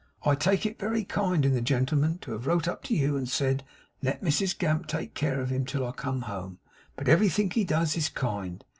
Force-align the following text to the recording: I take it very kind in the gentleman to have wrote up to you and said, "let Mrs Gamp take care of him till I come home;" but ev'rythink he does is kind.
I 0.23 0.33
take 0.33 0.65
it 0.65 0.79
very 0.79 1.03
kind 1.03 1.45
in 1.45 1.53
the 1.53 1.61
gentleman 1.61 2.17
to 2.21 2.31
have 2.31 2.47
wrote 2.47 2.67
up 2.67 2.81
to 2.85 2.95
you 2.95 3.15
and 3.15 3.29
said, 3.29 3.63
"let 4.01 4.23
Mrs 4.23 4.57
Gamp 4.57 4.87
take 4.87 5.13
care 5.13 5.39
of 5.39 5.51
him 5.51 5.63
till 5.63 5.85
I 5.85 5.91
come 5.91 6.23
home;" 6.23 6.57
but 6.95 7.07
ev'rythink 7.07 7.53
he 7.53 7.65
does 7.65 7.95
is 7.95 8.09
kind. 8.09 8.65